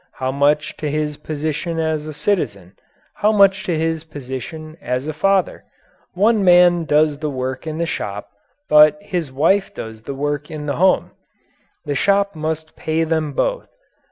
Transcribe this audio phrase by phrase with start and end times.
[0.13, 2.73] How much to his position as a citizen?
[3.17, 5.63] How much to his position as a father?
[6.15, 8.31] The man does the work in the shop,
[8.67, 11.11] but his wife does the work in the home.
[11.85, 13.67] The shop must pay them both.